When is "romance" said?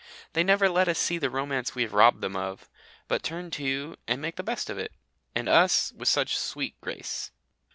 1.29-1.75